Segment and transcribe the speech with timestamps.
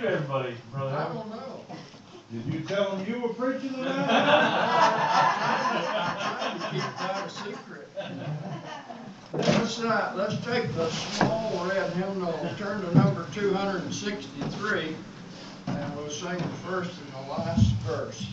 [0.00, 0.96] to everybody, brother?
[0.96, 1.64] I don't know.
[2.32, 5.06] Did you tell them you were preaching tonight?
[6.50, 7.88] To keep that a secret.
[9.32, 14.96] Let's, uh, let's take the small red hymnal, turn to number two hundred and sixty-three,
[15.66, 18.26] and we'll sing the first and the last verse.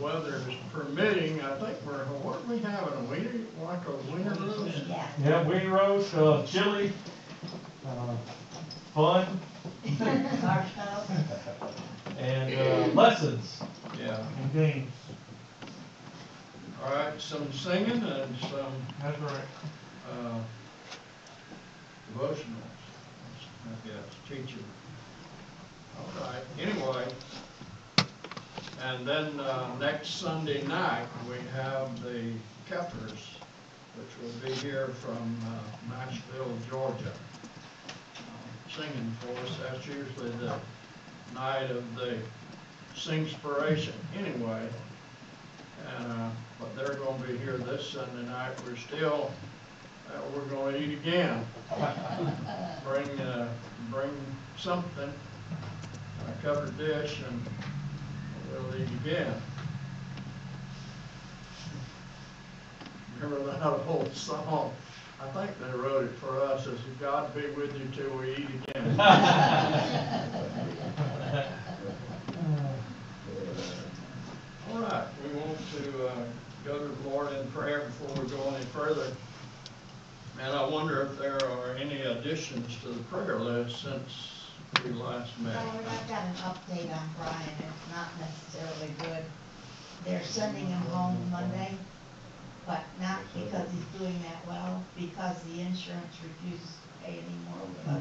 [0.00, 3.30] Weather is permitting, I think we're, what are we having, a winter,
[3.62, 4.76] like a winter roast?
[4.88, 5.06] Yeah.
[5.24, 6.92] Yeah, wing roast, uh, chili,
[7.86, 8.16] uh,
[8.94, 9.40] fun,
[9.98, 11.04] Marshmallow.
[12.18, 13.60] and, uh, lessons
[13.98, 14.92] Yeah, and games.
[16.84, 18.72] all right, some singing and some
[19.02, 19.48] That's right.
[20.12, 20.38] uh,
[22.14, 22.78] devotionals,
[23.66, 24.64] I guess, teaching.
[25.98, 27.04] All right, anyway.
[28.82, 32.30] And then, uh, next Sunday night, we have the
[32.68, 33.36] Keppers,
[33.96, 37.12] which will be here from, uh, Nashville, Georgia.
[37.12, 40.54] uh, Singing for us, that's usually the
[41.34, 42.18] night of the
[42.94, 44.68] Singspiration, anyway.
[45.96, 46.28] And, uh,
[46.60, 49.32] but they're gonna be here this Sunday night, we're still,
[50.08, 51.44] uh, we're gonna eat again.
[52.84, 53.48] Bring, uh,
[53.90, 54.10] bring
[54.56, 55.12] something,
[56.26, 57.46] a covered dish, and
[58.52, 59.34] we'll eat again.
[63.20, 64.72] Remember that old song?
[65.20, 68.46] I think they wrote it for us, as God be with you till we eat
[68.68, 69.00] again.
[74.70, 76.24] All right, we want to uh,
[76.64, 79.10] go to the Lord in prayer before we go any further.
[80.40, 84.37] And I wonder if there are any additions to the prayer list since
[84.84, 85.54] we last met.
[85.54, 89.24] Howard, I've got an update on Brian, it's not necessarily good.
[90.04, 91.76] They're sending him home Monday,
[92.66, 98.00] but not because he's doing that well, because the insurance refuses to pay anymore for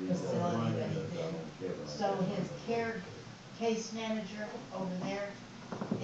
[0.00, 1.86] the facility that he's in.
[1.86, 3.02] So his care,
[3.58, 5.30] case manager over there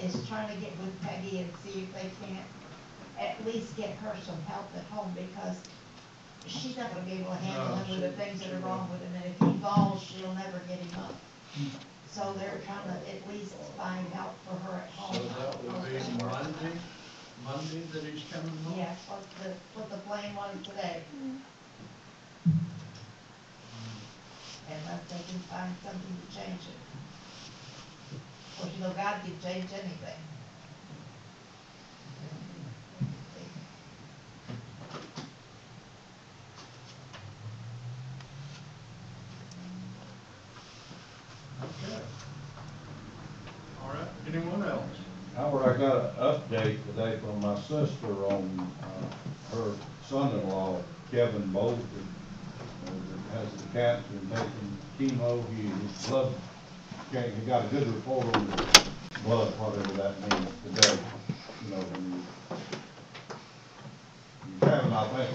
[0.03, 2.47] is trying to get with Peggy and see if they can't
[3.19, 5.57] at least get her some help at home, because
[6.47, 8.59] she's not gonna be able to handle No, him with the she- things that are
[8.67, 11.15] wrong with him, and if he falls, she'll never get him up.
[12.11, 15.17] So they're trying to at least find help for her at home.
[15.17, 16.79] So that would be Monday,
[17.45, 18.75] Monday that he's coming home?
[18.77, 21.03] Yes, what the, what the plan was today.
[24.69, 26.81] Unless they can find something to change it.
[28.17, 30.21] Of course, you know, God can change anything.
[41.63, 42.03] Okay.
[43.83, 44.85] All right, anyone else?
[45.37, 49.73] Howard, I got an update today from my sister on, uh, her
[50.07, 50.81] son-in-law,
[51.11, 51.83] Kevin Bolton.
[52.87, 56.33] uh, Has the cancer and taking chemo, he, his blood,
[57.11, 60.97] he got a good report on his blood, whatever that means today,
[61.65, 62.23] you know, when you.
[64.47, 65.31] He's having, I think,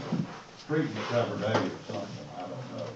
[0.66, 2.88] treatment every day or something, I don't know.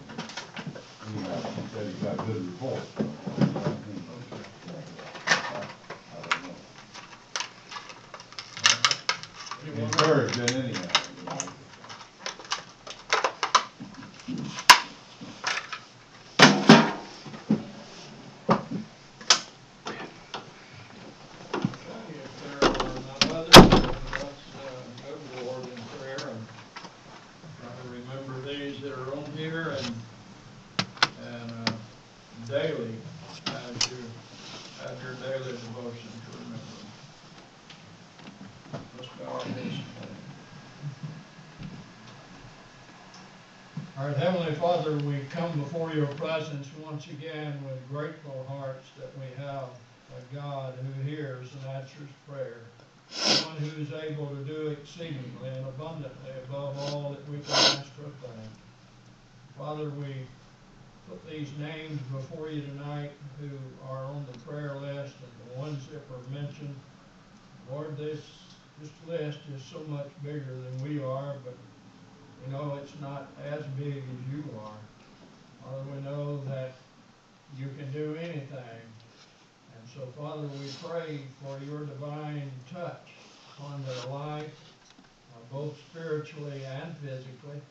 [1.08, 2.84] Anyhow, she said he got a good report.
[2.96, 3.04] so,
[6.14, 6.44] I don't
[9.98, 10.11] know.
[10.22, 10.48] Anyone else?
[10.48, 11.38] Encouraging anyhow, you know.
[21.86, 26.30] Okay, if there are none others, then let's, uh, go to the Lord in prayer
[26.30, 26.48] and
[27.60, 29.96] try to remember these that are on here and,
[31.24, 31.74] and, uh,
[32.48, 32.96] daily,
[33.48, 33.98] as you
[34.82, 36.90] have your daily devotion to remember them.
[38.98, 39.76] Let's bow our heads.
[43.98, 46.68] All right, Heavenly Father, we come before your presence
[47.02, 49.70] once again with grateful hearts that we have
[50.16, 52.60] a God who hears and answers prayer,
[53.44, 57.90] one who is able to do exceedingly and abundantly above all that we can ask
[57.98, 58.50] or think.
[59.58, 60.14] Father, we
[61.10, 63.50] put these names before you tonight who
[63.90, 66.76] are on the prayer list and the ones that were mentioned.
[67.72, 68.22] Lord, this,
[68.80, 71.56] this list is so much bigger than we are, but
[72.46, 74.78] you know it's not as big as you are.
[75.64, 76.74] Father, we know that
[77.58, 78.82] you can do anything.
[79.76, 83.10] And so, Father, we pray for your divine touch
[83.62, 84.74] on their life,
[85.34, 87.62] uh, both spiritually and physically.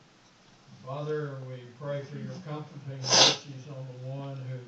[0.87, 4.59] Father, we pray for your comforting mercies on the one who,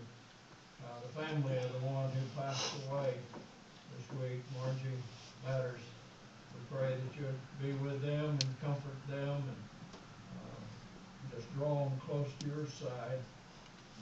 [0.85, 3.14] uh, the family of the one who passed away
[3.97, 5.00] this week, Margie
[5.45, 5.81] Matters.
[6.54, 9.62] We pray that you'd be with them and comfort them and
[10.37, 13.19] uh, just draw them close to your side.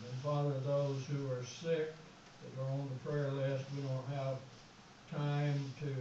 [0.08, 1.92] And Father, those who are sick,
[2.42, 4.36] that are on the prayer list, we don't have
[5.10, 5.92] time to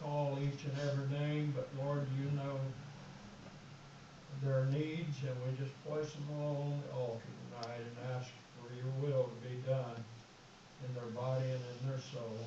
[0.00, 2.58] call each and every name, but Lord, you know
[4.42, 8.72] their needs, and we just place them all on the altar tonight and ask for
[8.74, 10.04] your will to be done
[10.86, 12.38] in their body and in their soul.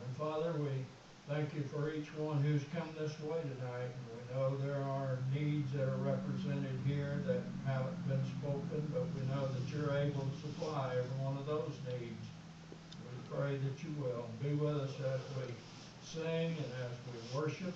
[0.00, 0.70] And Father, we
[1.28, 5.72] thank you for each one who's come this way tonight, we know there are needs
[5.72, 10.36] that are represented here that haven't been spoken, but we know that you're able to
[10.40, 12.24] supply every one of those needs.
[13.00, 15.52] We pray that you will be with us as we
[16.04, 17.74] sing and as we worship,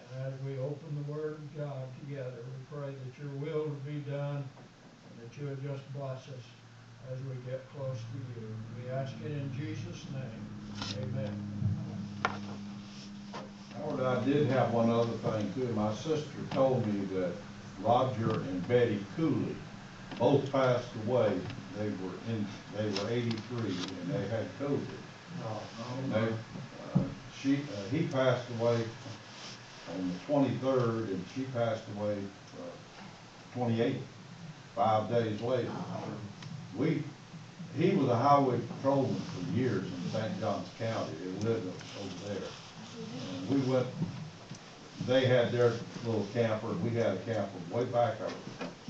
[0.00, 2.40] and as we open the Word of God together.
[2.40, 6.46] We pray that your will to be done, and that you would just bless us
[7.12, 8.48] as we get close to you.
[8.78, 11.02] We ask it in Jesus' name.
[11.02, 11.81] Amen.
[13.78, 15.72] Howard, I did have one other thing too.
[15.74, 17.32] My sister told me that
[17.80, 19.56] Roger and Betty Cooley
[20.18, 21.32] both passed away.
[21.78, 24.80] They were in, they were eighty-three and they had COVID.
[26.02, 27.04] And they, uh,
[27.40, 28.84] she, uh, he passed away
[29.94, 32.18] on the twenty-third and she passed away,
[32.58, 34.02] uh, twenty-eighth,
[34.76, 35.72] five days later.
[36.76, 37.02] We,
[37.76, 40.40] he was a highway patrolman for years in St.
[40.40, 41.12] Johns County.
[41.20, 42.48] They lived over there.
[43.34, 43.86] And we went,
[45.06, 45.72] they had their
[46.04, 48.30] little camper, we had a camper way back, uh,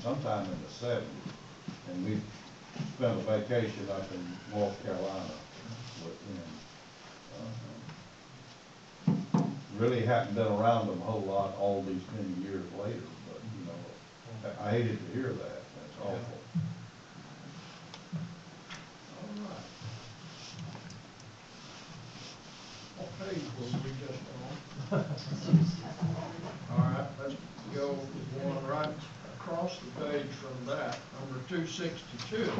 [0.01, 1.07] sometime in the seventies.
[1.89, 2.19] And we
[2.97, 4.21] spent a vacation up in
[4.57, 5.33] North Carolina
[6.03, 6.43] with them.
[7.39, 7.49] Uh,
[9.79, 13.65] Really hadn't been around them a whole lot all these many years later, but, you
[13.65, 13.73] know,
[14.61, 16.37] I I hated to hear that, that's awful.
[24.91, 27.35] All right, let's
[27.73, 27.87] go
[28.43, 28.89] one right
[29.37, 32.51] across the page from that, number 262.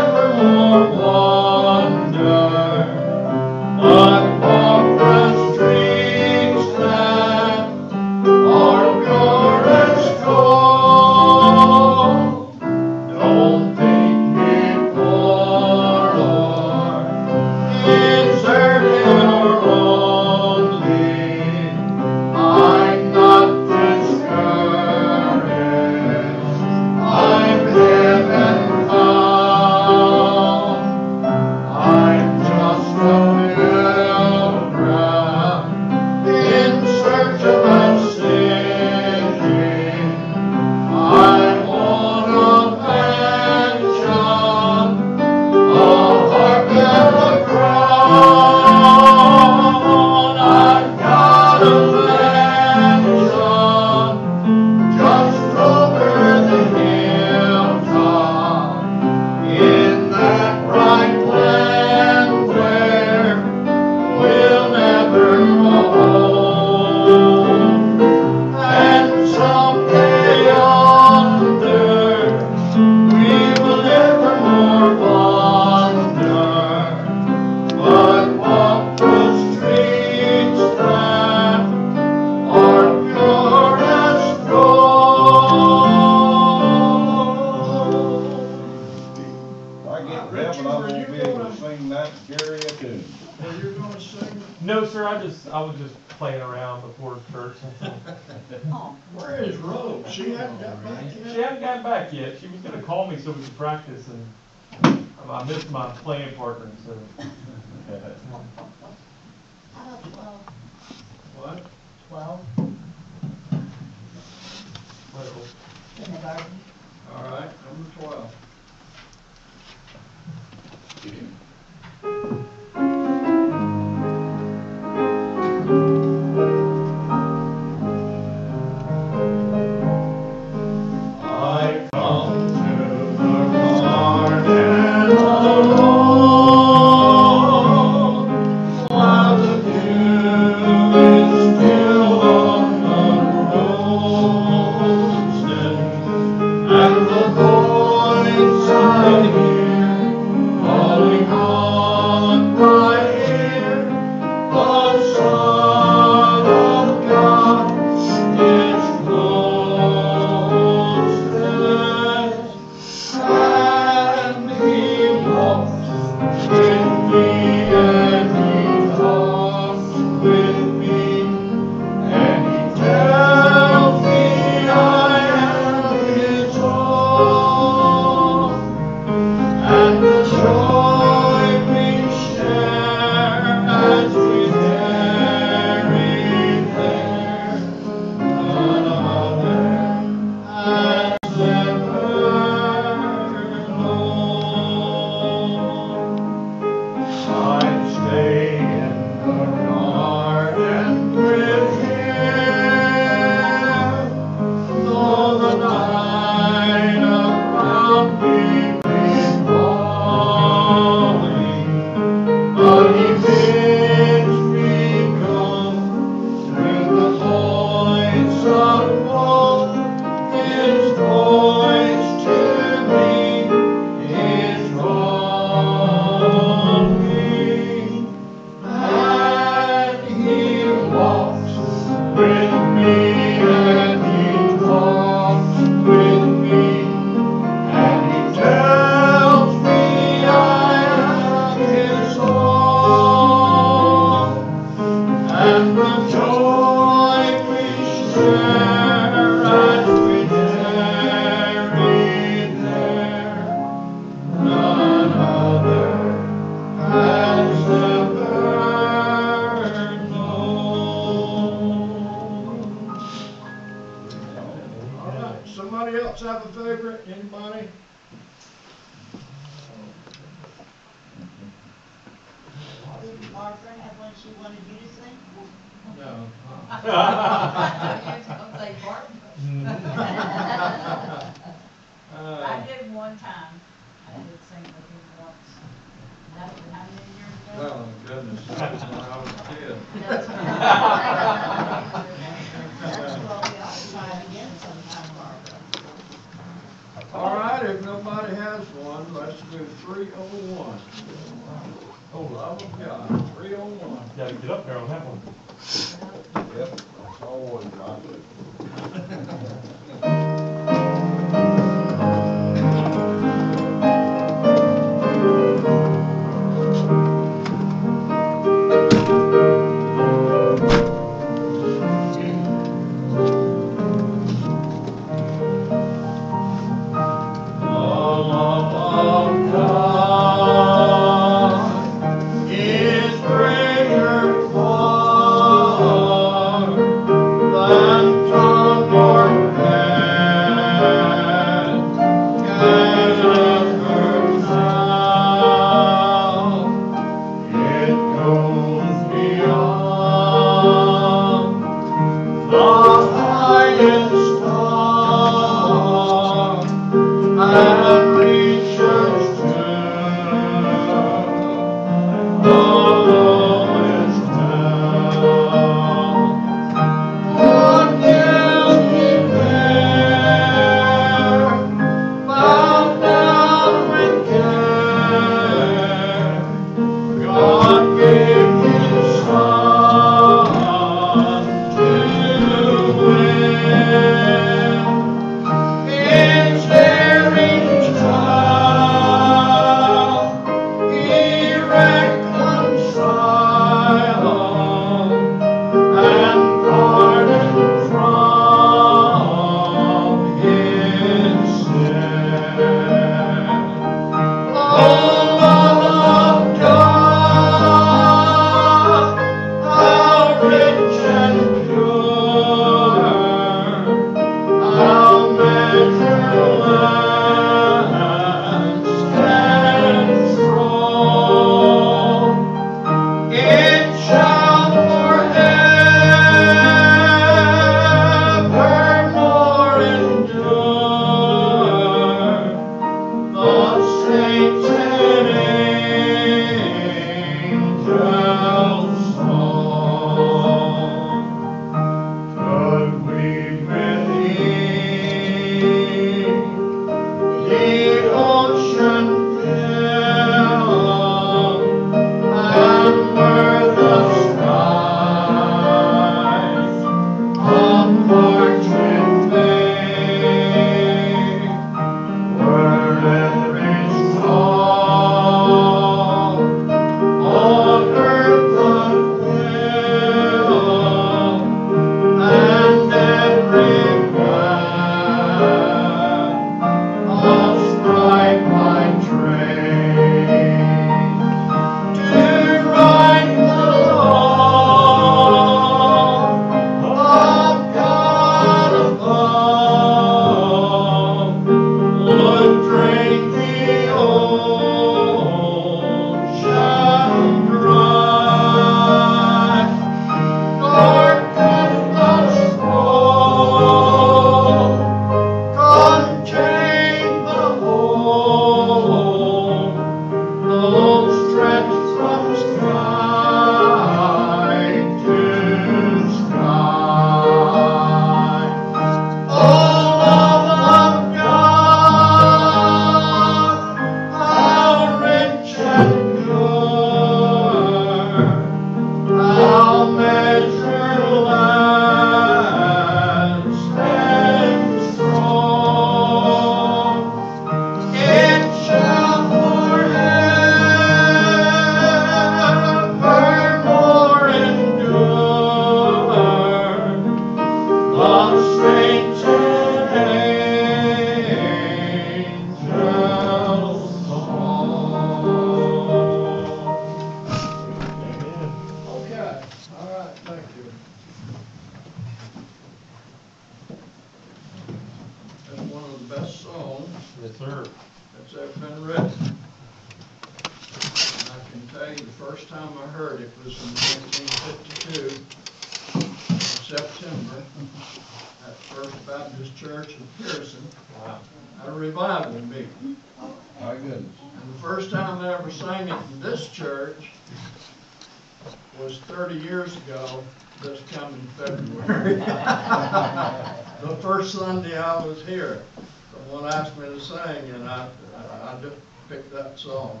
[599.08, 600.00] Picked that song.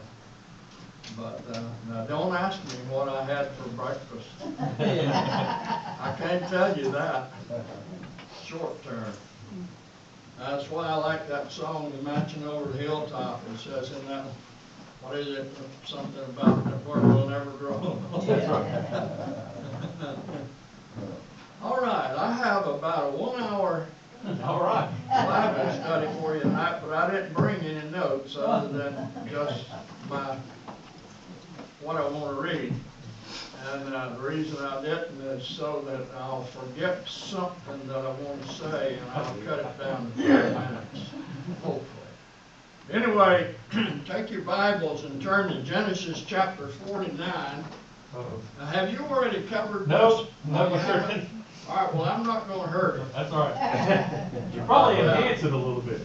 [1.16, 4.28] But, uh, now, don't ask me what I had for breakfast.
[4.78, 7.32] I can't tell you that,
[8.44, 9.12] short term.
[10.38, 14.26] That's why I like that song, The Mansion Over the Hilltop, it says in that,
[15.00, 15.50] what is it,
[15.86, 17.74] something about the where we'll never grow.
[21.62, 23.86] All right, I have about a one-hour
[24.44, 24.90] All right.
[25.08, 29.64] Bible study for you tonight, but I didn't bring any notes other than just
[30.10, 30.36] my,
[31.80, 32.74] what I want to read.
[33.72, 38.42] And uh, the reason I didn't is so that I'll forget something that I want
[38.42, 40.22] to say, and I'll cut it down to
[40.54, 41.10] five minutes,
[41.62, 41.84] hopefully.
[42.92, 43.54] Anyway,
[44.06, 47.64] take your Bibles and turn to Genesis chapter forty-nine.
[48.14, 48.40] Uh-oh.
[48.58, 49.88] Now, have you already covered this?
[49.90, 51.28] No, Oh, no, you haven't?
[51.68, 53.12] All right, well, I'm not gonna hurt it.
[53.14, 54.30] That's all right.
[54.54, 56.00] You probably enhance it a little bit.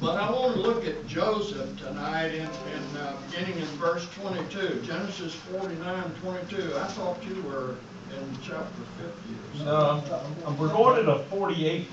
[0.00, 4.80] But I want to look at Joseph tonight in, in, uh, beginning in verse twenty-two,
[4.84, 6.72] Genesis forty-nine, twenty-two.
[6.76, 7.76] I thought you were
[8.16, 9.64] in chapter fifty or.
[9.64, 9.76] No,
[10.12, 11.88] I'm, I'm, we're going to forty-eight.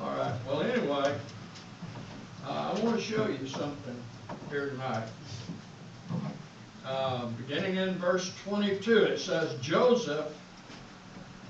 [0.00, 1.16] All right, well, anyway,
[2.46, 3.96] uh, I want to show you something
[4.50, 5.08] here tonight.
[6.84, 10.26] Uh, beginning in verse twenty-two, it says, Joseph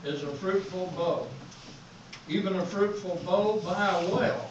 [0.05, 1.27] is a fruitful bough,
[2.29, 4.49] even a fruitful bough by a well,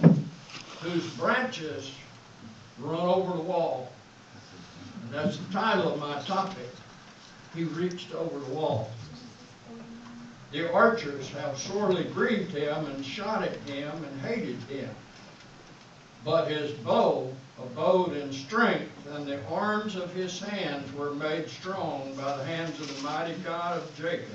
[0.81, 1.91] whose branches
[2.79, 3.91] run over the wall.
[5.03, 6.69] And that's the title of my topic.
[7.53, 8.89] He reached over the wall.
[10.51, 14.89] The archers have sorely grieved him and shot at him and hated him.
[16.25, 17.33] But his bow
[17.65, 22.79] abode in strength, and the arms of his hands were made strong by the hands
[22.79, 24.29] of the mighty God of Jacob.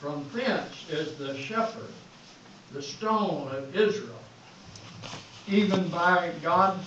[0.00, 1.92] From thence is the shepherd,
[2.72, 4.14] the stone of Israel,
[5.48, 6.78] even by God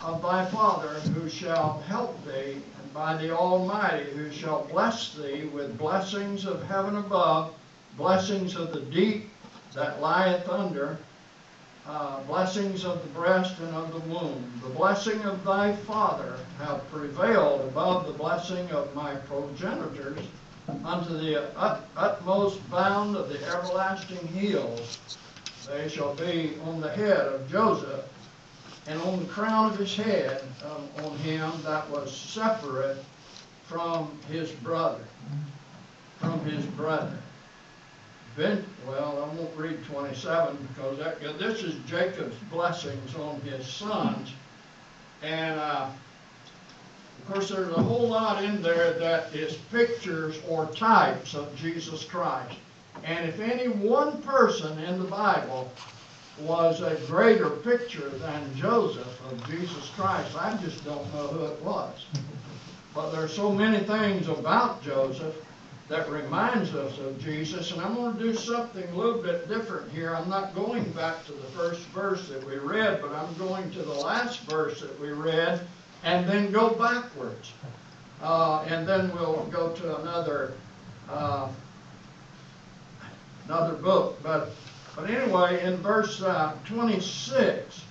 [0.00, 5.44] of thy father, who shall help thee, and by the Almighty, who shall bless thee
[5.52, 7.54] with blessings of heaven above,
[7.96, 9.30] blessings of the deep
[9.74, 10.98] that lieth under,
[11.86, 14.44] uh, blessings of the breast and of the womb.
[14.62, 20.20] The blessing of thy father have prevailed above the blessing of my progenitors
[20.84, 24.98] unto the ut- utmost bound of the everlasting hills.
[25.66, 28.04] they shall be on the head of Joseph,
[28.86, 33.02] and on the crown of his head, um, on him that was separate
[33.66, 35.02] from his brother,
[36.18, 37.18] from his brother.
[38.36, 44.32] Well, I won't read twenty-seven because that, this is Jacob's blessings on his sons.
[45.22, 45.88] And, uh,
[47.18, 52.04] of course, there's a whole lot in there that is pictures or types of Jesus
[52.04, 52.56] Christ.
[53.04, 55.70] And if any one person in the Bible
[56.40, 61.60] was a greater picture than Joseph of Jesus Christ, I just don't know who it
[61.62, 62.06] was.
[62.94, 65.36] But there's so many things about Joseph
[65.92, 69.92] that reminds us of Jesus, and I'm going to do something a little bit different
[69.92, 70.16] here.
[70.16, 73.82] I'm not going back to the first verse that we read, but I'm going to
[73.82, 75.60] the last verse that we read,
[76.02, 77.52] and then go backwards.
[78.22, 80.54] Uh, and then we'll go to another
[81.10, 81.50] uh,
[83.44, 84.18] another book.
[84.22, 84.52] But
[84.96, 87.82] but anyway, in verse uh, 26,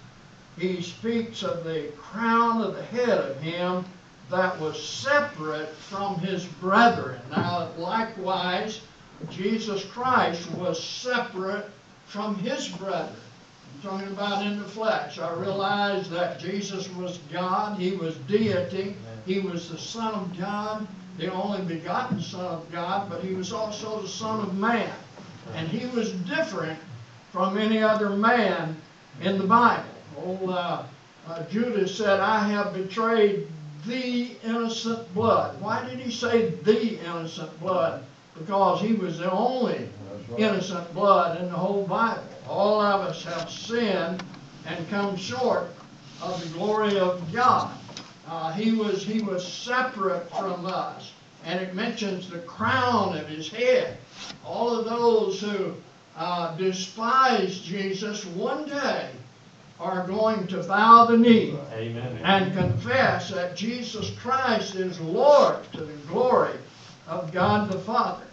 [0.58, 3.86] he speaks of the crown of the head of him
[4.32, 7.20] that was separate from his brethren.
[7.30, 8.82] Now, likewise,
[9.30, 11.70] Jesus Christ was separate
[12.06, 13.16] from his brethren.
[13.76, 15.20] I'm talking about in the flesh.
[15.20, 20.88] I realize that Jesus was God, he was deity, he was the Son of God,
[21.18, 24.94] the only begotten Son of God, but he was also the Son of man.
[25.56, 26.80] And he was different
[27.32, 28.78] from any other man
[29.22, 29.84] in the Bible.
[30.18, 30.84] Old uh,
[31.28, 33.48] uh, Judas said, I have betrayed
[33.86, 35.60] the innocent blood.
[35.62, 38.04] Why did he say the innocent blood?
[38.38, 39.90] Because he was the only
[40.30, 40.40] right.
[40.40, 42.24] innocent blood in the whole Bible.
[42.48, 44.24] All of us have sinned
[44.66, 45.70] and come short
[46.22, 47.72] of the glory of God.
[48.28, 51.12] Uh, he was he was separate from us,
[51.44, 53.98] and it mentions the crown of his head.
[54.46, 55.74] All of those who
[56.16, 59.10] uh, despise Jesus one day
[59.82, 62.20] are going to bow the knee Amen.
[62.24, 66.54] and confess that Jesus Christ is Lord to the glory
[67.08, 68.24] of God the Father.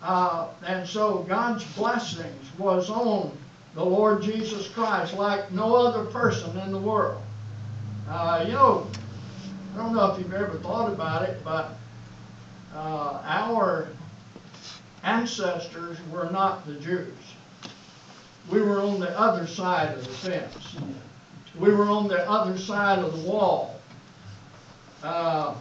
[0.00, 3.36] Uh, and so God's blessings was on
[3.74, 7.20] the Lord Jesus Christ like no other person in the world.
[8.08, 8.86] Uh, you know,
[9.74, 11.72] I don't know if you've ever thought about it, but
[12.72, 13.88] uh, our
[15.02, 17.14] ancestors were not the Jews.
[18.50, 20.76] We were on the other side of the fence.
[21.58, 23.80] We were on the other side of the wall.
[25.02, 25.54] Uh,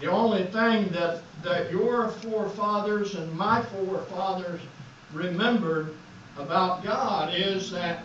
[0.00, 4.60] the only thing that, that your forefathers and my forefathers
[5.12, 5.94] remembered
[6.36, 8.04] about God is that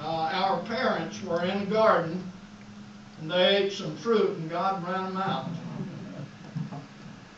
[0.00, 2.30] uh, our parents were in a garden
[3.20, 5.48] and they ate some fruit and God ran them out.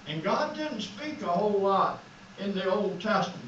[0.08, 2.02] And God didn't speak a whole lot
[2.38, 3.45] in the Old Testament.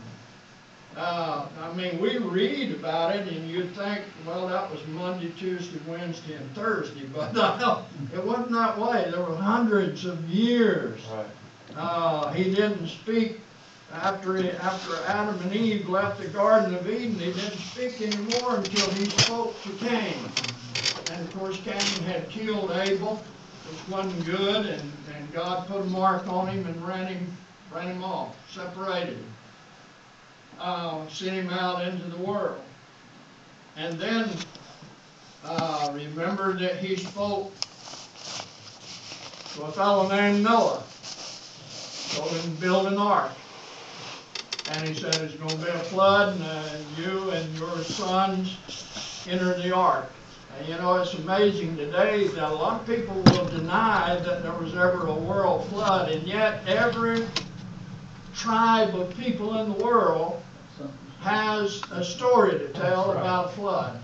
[0.96, 5.78] Uh, I mean, we read about it, and you'd think, well, that was Monday, Tuesday,
[5.86, 9.08] Wednesday, and Thursday, but no, it wasn't that way.
[9.10, 11.00] There were hundreds of years.
[11.12, 11.26] Right.
[11.76, 13.40] Uh, he didn't speak
[13.92, 17.18] after he, after Adam and Eve left the Garden of Eden.
[17.18, 20.14] He didn't speak anymore until he spoke to Cain.
[21.12, 23.22] And of course, Cain had killed Abel,
[23.70, 27.36] which wasn't good, and, and God put a mark on him and ran him
[27.70, 29.34] ran him off, separated him
[30.60, 32.60] uh, sent him out into the world.
[33.76, 34.28] And then
[35.44, 37.52] uh, remember that he spoke
[39.54, 40.82] to a fellow named Noah,
[42.14, 43.32] told him to build an ark.
[44.70, 48.56] And he said, There's going to be a flood, and uh, you and your sons
[49.28, 50.10] enter the ark.
[50.58, 54.52] And you know, it's amazing today that a lot of people will deny that there
[54.52, 57.26] was ever a world flood, and yet every
[58.34, 60.42] tribe of people in the world
[61.20, 63.20] has a story to tell right.
[63.20, 64.00] about a flood.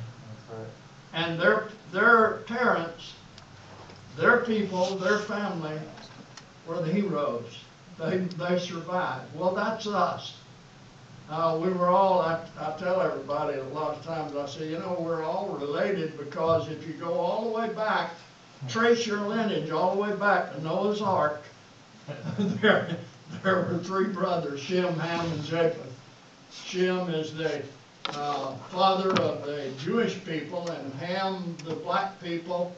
[0.50, 0.66] Right.
[1.12, 3.14] And their, their parents,
[4.16, 5.78] their people, their family
[6.66, 7.60] were the heroes.
[7.98, 9.34] They, they survived.
[9.34, 10.34] Well, that's us.
[11.30, 14.78] Uh, we were all, I, I tell everybody a lot of times, I say, you
[14.78, 18.10] know, we're all related because if you go all the way back,
[18.68, 21.42] trace your lineage all the way back to Noah's Ark,
[22.38, 22.96] there,
[23.42, 25.83] there were three brothers, Shem, Ham, and Japheth.
[26.62, 27.62] Shem is the
[28.10, 32.74] uh, father of the Jewish people, and Ham, the black people,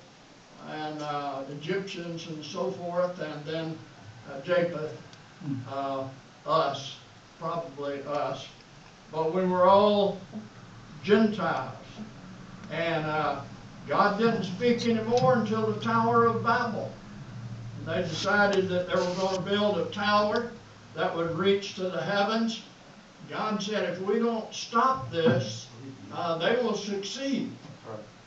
[0.71, 3.79] and uh, Egyptians and so forth, and then
[4.31, 4.97] uh, Japheth,
[5.71, 6.05] uh,
[6.47, 6.97] us,
[7.39, 8.47] probably us.
[9.13, 10.19] But we were all
[11.05, 11.77] Gentiles.
[12.71, 13.43] And uh,
[13.87, 16.91] God didn't speak anymore until the Tower of Babel.
[17.85, 20.51] They decided that they were going to build a tower
[20.97, 22.63] that would reach to the heavens
[23.29, 25.69] God said, if we don't stop this,
[26.13, 27.51] uh, they will succeed.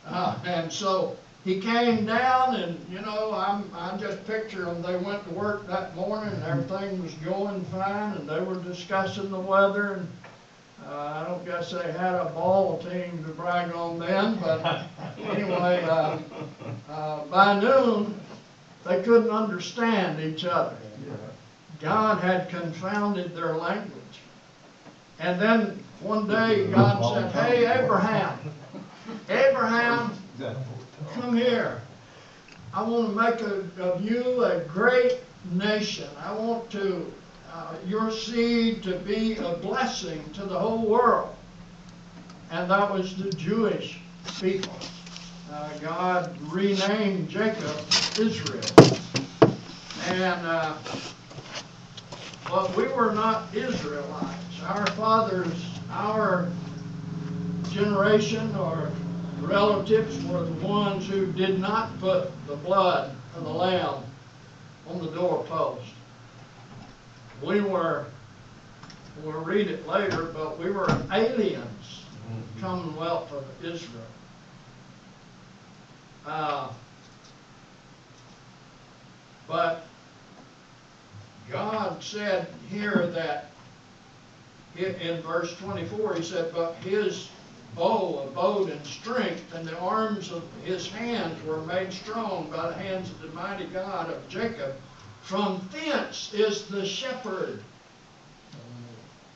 [0.06, 4.98] Uh, and so he came down and, you know, I'm, I just picture them, they
[4.98, 9.40] went to work that morning and everything was going fine and they were discussing the
[9.40, 10.08] weather and,
[10.88, 14.86] uh, I don't guess they had a ball team to brag on then, but
[15.30, 16.18] anyway, uh,
[16.90, 18.20] uh, by noon,
[18.86, 20.76] they couldn't understand each other.
[21.80, 23.99] God had confounded their language.
[25.20, 28.40] And then one day God said, hey, Abraham,
[29.30, 30.12] Abraham,
[31.14, 31.82] come here.
[32.74, 35.18] I want to make a- of you a great
[35.52, 36.08] nation.
[36.24, 37.12] I want to,
[37.54, 41.36] uh, your seed to be a blessing to the whole world.
[42.52, 44.00] And that was the Jewish
[44.40, 44.74] people.
[45.52, 47.76] Uh, God renamed Jacob
[48.18, 48.62] Israel.
[50.10, 50.74] And, uh,
[52.50, 54.36] but we were not Israelites.
[54.66, 56.50] Our fathers, our
[57.72, 58.92] generation or
[59.42, 64.04] relatives were the ones who did not put the blood of the lamb
[64.88, 65.86] on the doorpost.
[67.42, 68.08] We were,
[69.24, 72.04] we'll read it later, but we were aliens,
[72.56, 74.04] the Commonwealth of Israel.
[76.26, 76.72] Uh,
[79.48, 79.86] but
[81.50, 83.50] God said here that
[84.78, 87.30] in verse 24, he said, But his
[87.76, 92.76] bow abode in strength, and the arms of his hands were made strong by the
[92.76, 94.76] hands of the mighty God of Jacob.
[95.22, 97.64] From thence is the shepherd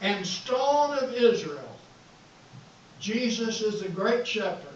[0.01, 1.59] and stone of Israel.
[2.99, 4.67] Jesus is the great shepherd.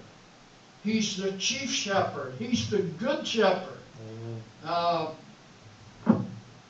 [0.83, 2.33] He's the chief shepherd.
[2.39, 3.77] He's the good shepherd.
[4.63, 5.11] Uh,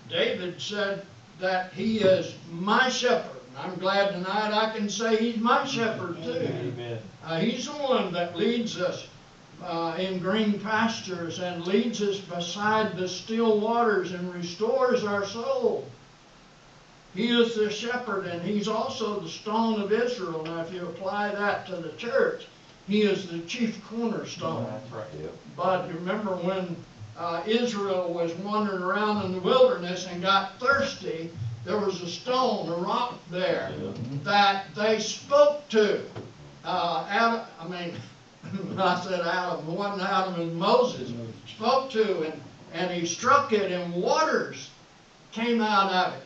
[0.09, 1.05] David said
[1.39, 3.36] that he is my shepherd.
[3.57, 6.31] I'm glad tonight I can say he's my shepherd too.
[6.31, 6.99] Amen.
[7.23, 9.07] Uh, he's the one that leads us
[9.63, 15.89] uh, in green pastures and leads us beside the still waters and restores our soul.
[17.15, 20.43] He is the shepherd and he's also the stone of Israel.
[20.43, 22.45] Now, if you apply that to the church,
[22.87, 24.65] he is the chief cornerstone.
[24.65, 25.31] That's right.
[25.55, 26.75] But you remember when
[27.17, 31.31] uh, Israel was wandering around in the wilderness and got thirsty,
[31.67, 34.23] there was a stone, a rock there mm-hmm.
[34.23, 36.01] that they spoke to.
[36.63, 37.93] Uh, Adam, I mean,
[38.77, 41.25] I said Adam, it wasn't Adam and Moses mm-hmm.
[41.45, 42.41] spoke to, and,
[42.73, 44.69] and he struck it, and waters
[45.33, 46.23] came out of it.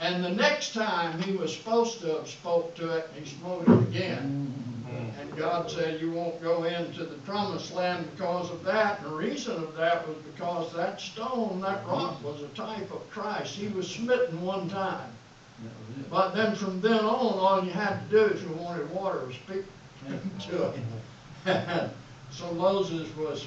[0.00, 3.88] And the next time he was supposed to have spoke to it, he smote it
[3.88, 4.22] again.
[4.22, 4.49] Mm-hmm.
[5.40, 9.00] God said, you won't go into the promised land because of that.
[9.00, 13.08] And the reason of that was because that stone, that rock was a type of
[13.10, 13.54] Christ.
[13.54, 15.10] He was smitten one time.
[16.10, 19.34] But then from then on, all you had to do if you wanted water was
[19.36, 19.64] speak
[20.50, 20.74] to
[21.46, 21.90] it.
[22.32, 23.44] So Moses was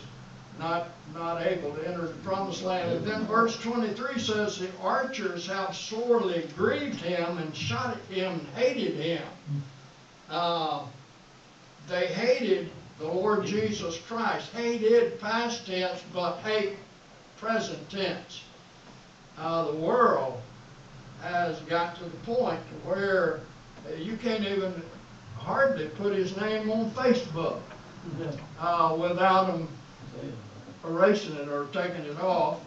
[0.60, 2.92] not, not able to enter the promised land.
[2.92, 8.34] And then verse twenty-three says, the archers have sorely grieved him and shot at him
[8.34, 9.24] and hated him.
[10.30, 10.86] Uh,
[11.90, 12.70] they hated
[13.00, 14.52] the Lord Jesus Christ.
[14.54, 16.78] Hated past tense, but hate
[17.38, 18.44] present tense.
[19.38, 20.40] Uh, the world
[21.22, 23.42] has got to the point where
[23.98, 24.74] you can't even
[25.38, 27.60] hardly put his name on Facebook
[28.60, 29.68] uh, without them
[30.86, 32.62] erasing it or taking it off.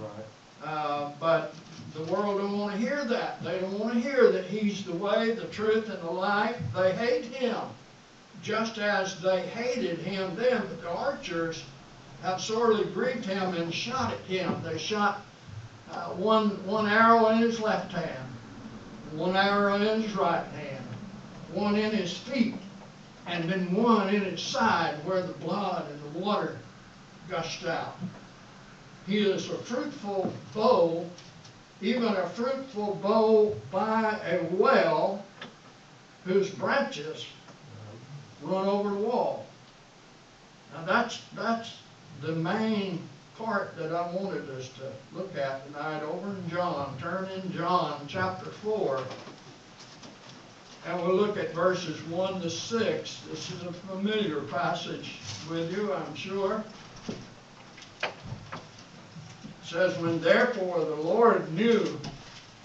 [0.64, 1.54] Uh, but
[1.94, 3.42] the world don't want to hear that.
[3.42, 6.56] They don't want to hear that he's the way, the truth, and the life.
[6.74, 7.60] They hate him,
[8.46, 10.62] just as they hated him then.
[10.80, 11.64] The archers
[12.22, 14.62] have sorely grieved him and shot at him.
[14.62, 15.22] They shot
[15.90, 18.28] uh, one one arrow in his left hand,
[19.12, 20.84] one arrow in his right hand,
[21.52, 22.54] one in his feet,
[23.26, 26.56] and then one in his side where the blood and the water
[27.28, 27.96] gushed out.
[29.08, 31.04] He is a fruitful bough,
[31.82, 35.24] even a fruitful bough by a well
[36.24, 37.26] whose branches
[38.42, 39.46] run over the wall.
[40.74, 41.76] Now that's, that's
[42.20, 43.00] the main
[43.38, 46.96] part that I wanted us to look at tonight over in John.
[46.98, 49.02] Turn in John chapter four.
[50.86, 53.20] And we'll look at verses one to six.
[53.28, 55.18] This is a familiar passage
[55.50, 56.64] with you, I'm sure.
[58.02, 58.10] It
[59.64, 61.98] says, When therefore the Lord knew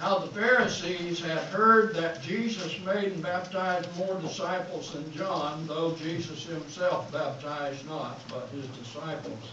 [0.02, 5.94] how the Pharisees had heard that Jesus made and baptized more disciples than John, though
[5.96, 9.44] Jesus himself baptized not, but his disciples.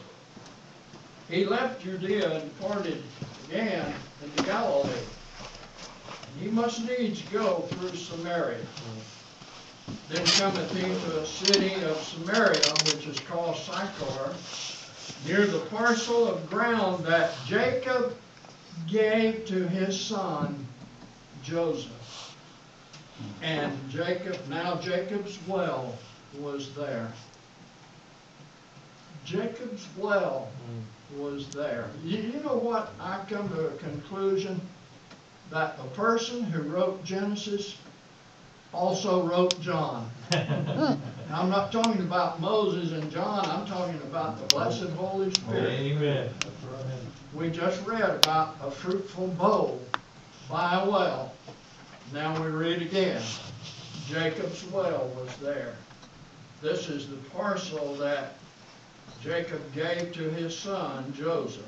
[1.28, 3.02] He left Judea and departed
[3.46, 3.92] again
[4.24, 5.04] into Galilee.
[6.40, 8.64] He must needs go through Samaria.
[10.08, 14.32] Then cometh he to a city of Samaria, which is called Sychar,
[15.26, 18.14] near the parcel of ground that Jacob
[18.86, 20.66] gave to his son
[21.42, 22.36] Joseph.
[23.42, 25.96] And Jacob, now Jacob's well
[26.38, 27.12] was there.
[29.24, 30.48] Jacob's well
[31.16, 31.90] was there.
[32.04, 32.92] You, you know what?
[33.00, 34.60] I come to a conclusion
[35.50, 37.76] that the person who wrote Genesis
[38.72, 40.10] also wrote John.
[40.32, 45.80] I'm not talking about Moses and John, I'm talking about the blessed Holy Spirit.
[45.80, 46.28] Amen.
[47.34, 49.82] We just read about a fruitful bowl
[50.48, 51.32] by a well.
[52.12, 53.22] Now we read again.
[54.06, 55.76] Jacob's well was there.
[56.62, 58.34] This is the parcel that
[59.22, 61.64] Jacob gave to his son Joseph.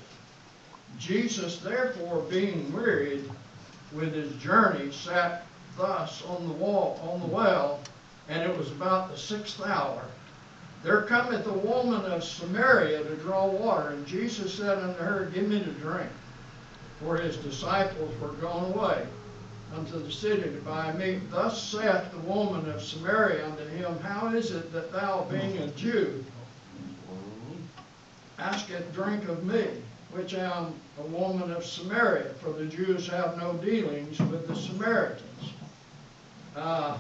[0.99, 3.31] Jesus, therefore, being wearied
[3.93, 5.47] with his journey, sat
[5.77, 7.81] thus on the wall, on the well,
[8.29, 10.05] and it was about the sixth hour.
[10.83, 15.47] There cometh a woman of Samaria to draw water, and Jesus said unto her, Give
[15.47, 16.11] me to drink.
[17.01, 19.07] For his disciples were gone away
[19.75, 21.31] unto the city to buy meat.
[21.31, 25.69] Thus saith the woman of Samaria unto him, How is it that thou, being a
[25.69, 26.25] Jew,
[28.39, 29.67] asketh drink of me,
[30.13, 32.35] which am a woman of Samaria?
[32.41, 35.53] For the Jews have no dealings with the Samaritans.
[36.57, 36.99] Uh,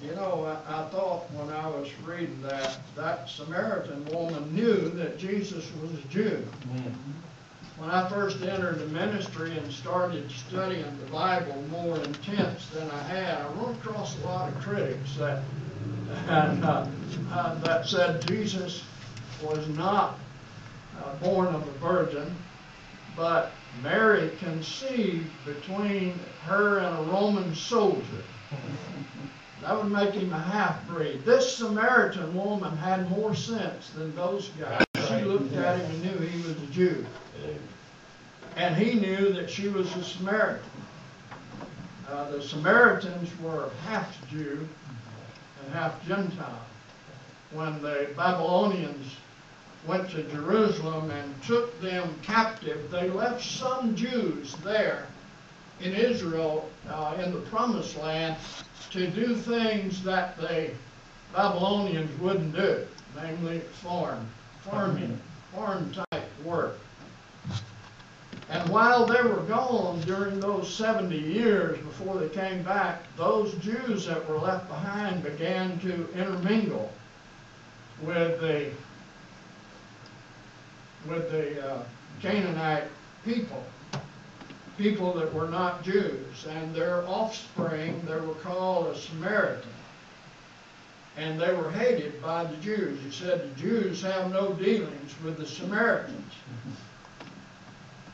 [0.00, 5.18] you know, I, I thought when I was reading that, that Samaritan woman knew that
[5.18, 6.44] Jesus was a Jew.
[7.78, 13.02] When I first entered the ministry and started studying the Bible more intense than I
[13.02, 15.42] had, I run across a lot of critics that,
[16.28, 16.86] and, uh,
[17.32, 18.84] uh, that said Jesus
[19.42, 20.18] was not
[21.02, 22.34] uh, born of a virgin,
[23.16, 28.22] but Mary conceived between her and a Roman soldier.
[29.62, 31.24] That would make him a half-breed.
[31.24, 34.84] This Samaritan woman had more sense than those guys.
[35.06, 37.06] She looked at him and knew he was a Jew.
[38.56, 40.68] And he knew that she was a Samaritan.
[42.08, 44.68] Uh, the Samaritans were half Jew
[45.64, 46.66] and half Gentile.
[47.52, 49.14] When the Babylonians
[49.86, 55.06] went to Jerusalem and took them captive, they left some Jews there
[55.80, 58.36] in Israel, uh, in the promised land,
[58.92, 60.70] to do things that the
[61.34, 62.86] Babylonians wouldn't do,
[63.16, 64.26] namely farm,
[64.60, 65.18] farming,
[65.54, 66.78] farm type work.
[68.50, 74.04] And while they were gone during those 70 years before they came back, those Jews
[74.06, 76.92] that were left behind began to intermingle
[78.02, 78.70] with the
[81.08, 81.82] with the uh,
[82.20, 82.84] Canaanite
[83.24, 83.64] people,
[84.82, 89.70] people that were not Jews, and their offspring, they were called a Samaritan.
[91.16, 92.98] And they were hated by the Jews.
[93.04, 96.32] He said the Jews have no dealings with the Samaritans.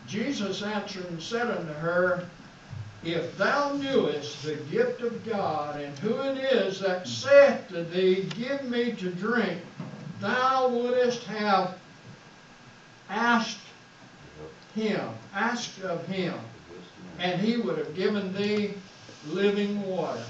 [0.06, 2.28] Jesus answered and said unto her,
[3.02, 8.28] If thou knewest the gift of God, and who it is that saith to thee,
[8.36, 9.62] Give me to drink,
[10.20, 11.78] thou wouldest have
[13.08, 13.60] asked
[14.74, 15.00] him,
[15.34, 16.34] asked of him,
[17.18, 18.74] and he would have given thee
[19.28, 20.22] living water.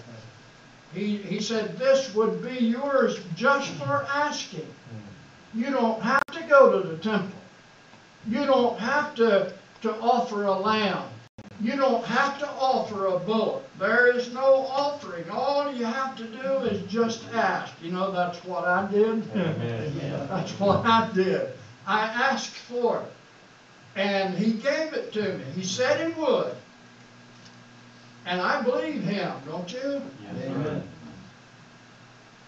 [0.94, 4.66] He, he said, This would be yours just for asking.
[5.54, 7.38] You don't have to go to the temple.
[8.26, 11.04] You don't have to, to offer a lamb.
[11.60, 13.64] You don't have to offer a bullock.
[13.78, 15.28] There is no offering.
[15.30, 17.72] All you have to do is just ask.
[17.82, 19.24] You know, that's what I did.
[20.28, 21.50] That's what I did.
[21.86, 23.12] I asked for it.
[23.96, 25.44] And he gave it to me.
[25.56, 26.54] He said he would.
[28.28, 30.02] And I believe him, don't you?
[30.22, 30.82] Yes, Amen.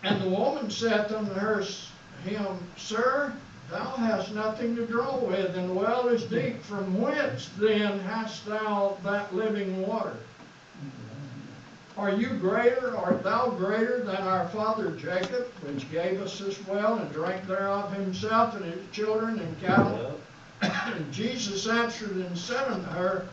[0.03, 1.65] And the woman said unto her,
[2.27, 3.33] him, Sir,
[3.71, 6.63] thou hast nothing to draw with, and the well is deep.
[6.63, 10.17] From whence then hast thou that living water?
[11.97, 16.99] Are you greater, art thou greater than our father Jacob, which gave us this well,
[16.99, 20.21] and drank thereof himself and his children and cattle?
[20.61, 23.29] And Jesus answered and said unto her,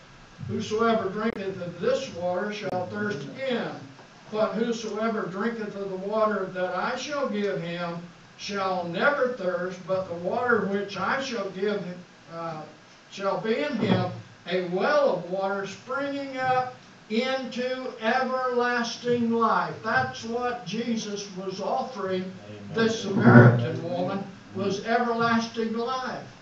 [0.47, 3.71] Whosoever drinketh of this water shall thirst again.
[4.31, 7.97] But whosoever drinketh of the water that I shall give him
[8.37, 11.83] shall never thirst, but the water which I shall give
[12.33, 12.61] uh,
[13.11, 14.11] shall be in him
[14.49, 16.75] a well of water springing up
[17.09, 19.73] into everlasting life.
[19.83, 22.31] That's what Jesus was offering
[22.73, 24.23] this Samaritan woman
[24.55, 26.36] was everlasting life.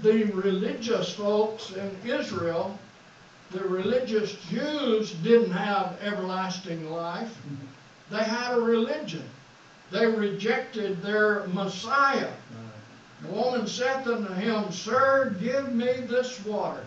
[0.00, 2.78] The religious folks in Israel
[3.52, 7.36] the religious Jews didn't have everlasting life.
[8.10, 9.24] They had a religion.
[9.90, 12.32] They rejected their Messiah.
[13.20, 16.84] The woman said unto him, Sir, give me this water.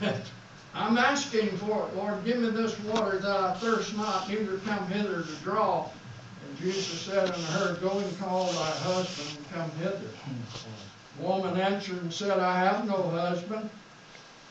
[0.74, 4.86] I'm asking for it, Lord, give me this water that I thirst not, neither come
[4.86, 5.88] hither to draw.
[6.48, 10.08] And Jesus said unto her, Go and call thy husband and come hither.
[11.20, 13.68] Woman answered and said, I have no husband.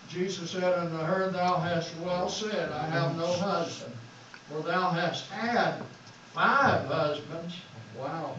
[0.10, 3.94] Jesus said unto her, Thou hast well said, I have no husband.
[4.50, 5.82] For thou hast had
[6.34, 7.56] five husbands.
[7.98, 8.36] Wow.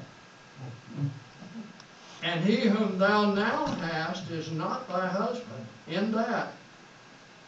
[2.22, 5.66] And he whom thou now hast is not thy husband.
[5.86, 6.52] In that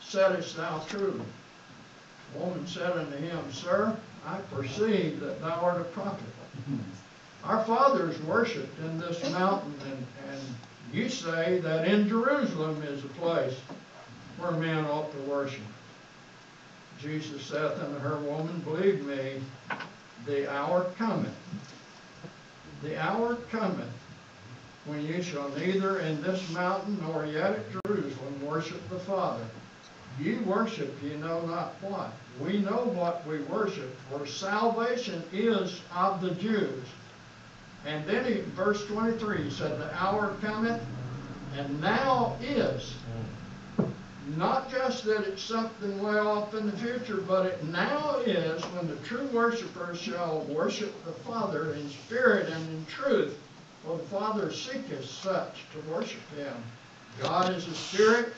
[0.00, 1.24] saidst thou truly.
[2.32, 6.24] The woman said unto him, Sir, I perceive that thou art a prophet.
[7.44, 10.40] Our fathers worshipped in this mountain, and, and
[10.92, 13.56] you say that in Jerusalem is a place
[14.38, 15.62] where men ought to worship.
[17.00, 19.40] Jesus saith unto her, Woman, believe me,
[20.26, 21.34] the hour cometh.
[22.82, 23.88] The hour cometh
[24.84, 29.44] when you shall neither in this mountain nor yet at Jerusalem worship the Father.
[30.18, 32.12] Ye worship ye know not what.
[32.40, 36.84] We know what we worship, for salvation is of the Jews.
[37.86, 40.82] And then in verse 23, he said, The hour cometh,
[41.56, 42.94] and now is.
[44.36, 48.86] Not just that it's something way off in the future, but it now is when
[48.86, 53.36] the true worshipers shall worship the Father in spirit and in truth.
[53.84, 56.54] For the Father seeketh such to worship him.
[57.20, 58.34] God is a spirit.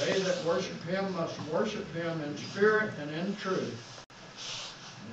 [0.00, 3.89] They that worship him must worship him in spirit and in truth.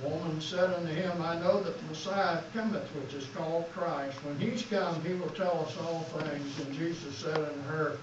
[0.02, 4.16] The woman said unto him, I know that the Messiah cometh, which is called Christ.
[4.24, 6.60] When he's come, he will tell us all things.
[6.60, 7.98] And Jesus said unto her,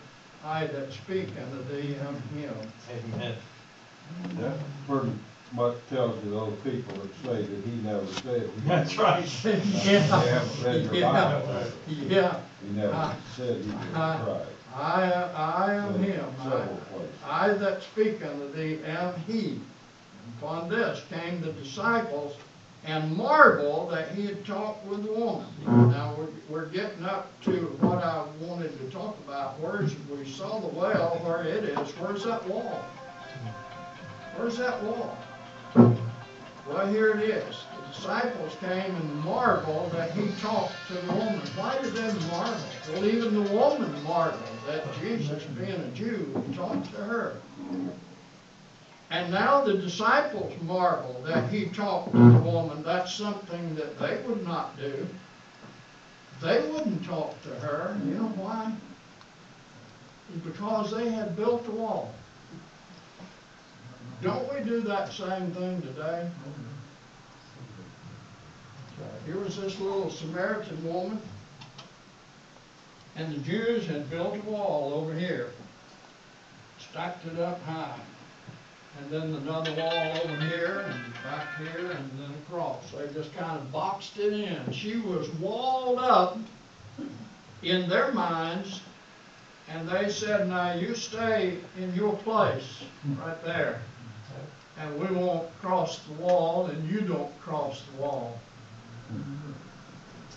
[0.44, 2.54] I that speak unto thee am him.
[2.90, 3.36] Amen.
[4.40, 4.56] That
[4.88, 5.12] pretty
[5.52, 8.50] much tells you those people that say that he never said.
[8.54, 9.24] he- That's right.
[9.42, 11.12] They haven't read their Yeah.
[11.12, 11.62] Bible.
[11.88, 14.50] Yeah, He never Uh, said he was uh, Christ.
[14.74, 16.24] I, I am him.
[16.40, 16.66] I-
[17.26, 19.60] I that speak unto thee am he.
[20.44, 22.36] Upon this came the disciples
[22.84, 25.46] and marveled that he had talked with the woman.
[25.66, 29.58] Now, we're, we're getting up to what I wanted to talk about.
[29.58, 31.92] Where's, we saw the well where it is.
[31.92, 32.84] Where's that wall?
[34.36, 35.16] Where's that wall?
[36.68, 37.64] Well, here it is.
[37.80, 41.40] The disciples came and marveled that he talked to the woman.
[41.56, 42.66] Why did they marvel?
[42.92, 47.36] Well, even the woman marveled that Jesus, being a Jew, talked to her.
[49.10, 52.82] And now the disciples marvel that he talked to the woman.
[52.82, 55.06] That's something that they would not do.
[56.42, 57.96] They wouldn't talk to her.
[58.04, 58.72] You know why?
[60.44, 62.12] Because they had built a wall.
[64.22, 66.28] Don't we do that same thing today?
[69.26, 71.20] Here was this little Samaritan woman,
[73.16, 75.50] and the Jews had built a wall over here,
[76.78, 77.98] stacked it up high,
[78.98, 82.90] and then another wall over here, and back here, and then across.
[82.90, 84.72] They just kind of boxed it in.
[84.72, 86.38] She was walled up
[87.62, 88.80] in their minds,
[89.68, 92.82] and they said, now you stay in your place,
[93.18, 93.80] right there
[94.78, 98.38] and we won't cross the wall, and you don't cross the wall.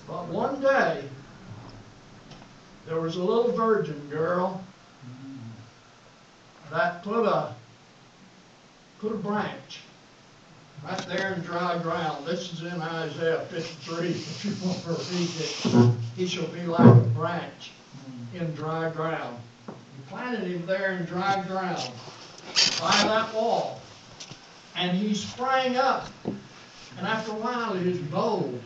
[0.07, 1.03] But one day,
[2.85, 4.63] there was a little virgin girl
[6.71, 7.55] that put a
[8.99, 9.81] put a branch
[10.83, 12.25] right there in dry ground.
[12.25, 14.07] This is in Isaiah 53.
[14.09, 17.71] If you want to read it, he shall be like a branch
[18.33, 19.37] in dry ground.
[19.67, 21.91] He planted him there in dry ground
[22.79, 23.81] by that wall
[24.77, 26.07] and he sprang up.
[26.25, 28.61] And after a while, his boughs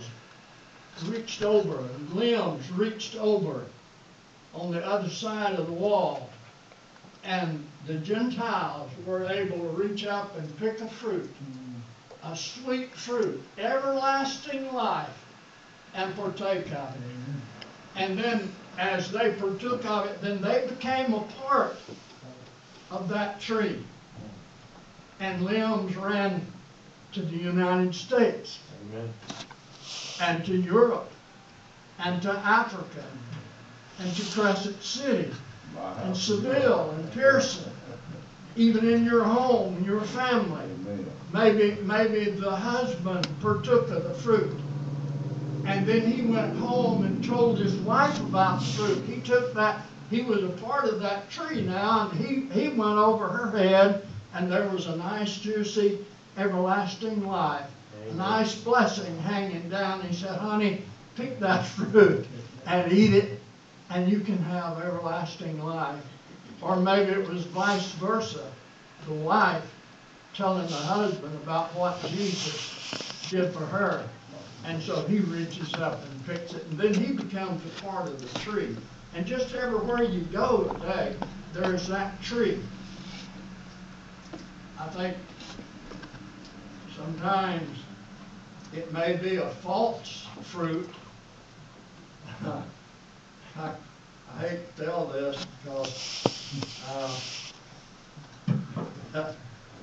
[1.05, 3.65] reached over, and limbs reached over
[4.53, 6.29] on the other side of the wall.
[7.23, 12.31] And the Gentiles were able to reach up and pick a fruit, mm-hmm.
[12.31, 15.25] a sweet fruit, everlasting life,
[15.93, 17.01] and partake of it.
[17.95, 21.77] And then, as they partook of it, then they became a part
[22.89, 23.83] of that tree.
[25.19, 26.45] And limbs ran
[27.13, 28.59] to the United States.
[28.89, 29.13] Amen.
[30.21, 31.09] and to Europe.
[31.99, 33.03] And to Africa.
[33.99, 35.31] And to Crescent City
[36.03, 36.15] and.
[36.15, 37.71] Seville and Pierson,
[38.55, 40.65] even in your home your family.
[41.33, 44.59] Maybe, maybe the husband partook of the fruit.
[45.65, 49.03] And then he went home and told his wife about the fruit.
[49.05, 52.97] He took that he was a part of that tree now, and he, he went
[52.97, 55.99] over her head, and there was a nice juicy
[56.37, 57.69] everlasting life,
[58.09, 60.01] a nice blessing hanging down.
[60.01, 60.81] He said, honey,
[61.15, 62.25] pick that fruit
[62.65, 63.40] and eat it,
[63.91, 66.03] and you can have everlasting life.
[66.61, 68.49] Or maybe it was vice versa,
[69.07, 69.65] the wife
[70.33, 74.07] telling the husband about what Jesus did for her.
[74.63, 78.21] And so he reaches up and picks it, and then he becomes a part of
[78.21, 78.77] the tree.
[79.15, 81.15] And just everywhere you go today,
[81.53, 82.59] there's that tree.
[84.79, 85.17] I think
[86.95, 87.79] sometimes
[88.73, 90.89] it may be a false fruit.
[93.57, 93.73] I,
[94.33, 96.23] I hate to tell this because,
[96.89, 97.17] uh,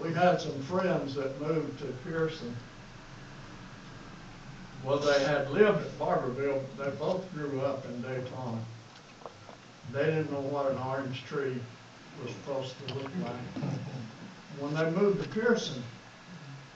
[0.00, 2.54] we had some friends that moved to Pierson.
[4.84, 8.58] Well, they had lived at Barberville, but they both grew up in Daytona.
[9.92, 11.58] They didn't know what an orange tree
[12.22, 13.64] was supposed to look like.
[14.60, 15.82] When they moved to Pierson,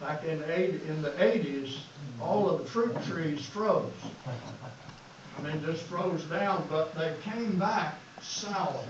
[0.01, 1.79] back in eighty, in the eighties,
[2.21, 3.93] all of the fruit trees froze.
[5.39, 8.85] I mean, just froze down, but they came back sour.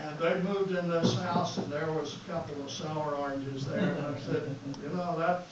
[0.00, 3.94] And they moved in this house and there was a couple of sour oranges there
[3.94, 5.46] and I said, you know, that,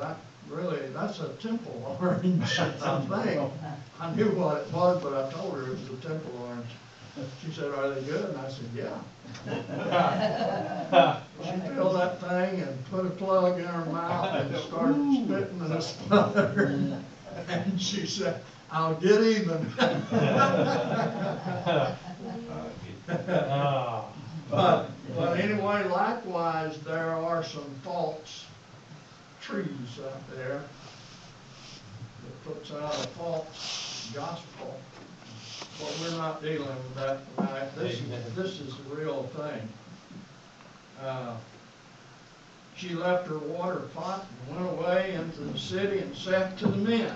[0.00, 0.16] that
[0.48, 3.52] really, that's a temple orange, I think.
[4.00, 6.70] I knew what it was, but I told her it was a temple orange.
[7.44, 8.30] She said, are they good?
[8.30, 8.98] And I said, yeah.
[11.44, 15.82] She filled that thing and put a plug in her mouth and started spitting and
[15.82, 17.04] spluttering.
[17.48, 19.72] And she said, I'll get even.
[24.50, 28.46] But, but anyway, likewise, there are some false
[29.42, 29.66] trees
[30.02, 30.62] out there
[32.22, 34.80] that puts out a false gospel.
[35.78, 37.76] But we're not dealing with that tonight.
[37.76, 39.68] This is, this is the real thing.
[41.02, 41.36] Uh,
[42.76, 46.76] She left her water pot and went away into the city and said to the
[46.76, 47.12] men,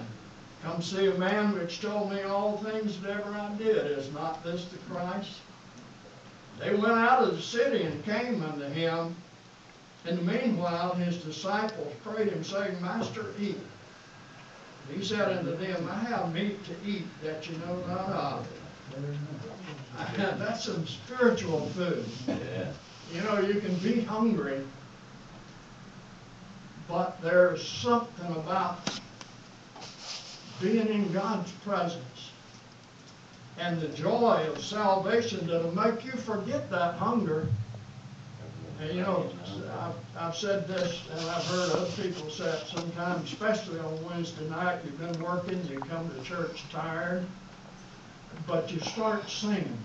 [0.62, 3.98] Come see a man which told me all things that ever I did.
[3.98, 5.40] Is not this the Christ?
[6.60, 9.16] They went out of the city and came unto him.
[10.04, 13.58] In the meanwhile, his disciples prayed him, saying, Master, eat.
[14.92, 18.48] He said unto them, I have meat to eat that you know not of.
[20.16, 22.04] That's some spiritual food.
[22.28, 22.72] yeah.
[23.12, 24.62] You know, you can be hungry,
[26.88, 28.86] but there's something about
[30.60, 32.30] being in God's presence
[33.58, 37.46] and the joy of salvation that'll make you forget that hunger.
[38.80, 39.30] And you know,
[39.80, 44.48] I've, I've said this, and I've heard other people say it sometimes, especially on Wednesday
[44.48, 47.24] night, you've been working, you come to church tired,
[48.46, 49.78] but you start singing.